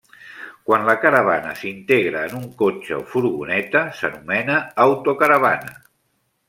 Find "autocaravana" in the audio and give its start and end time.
4.89-5.81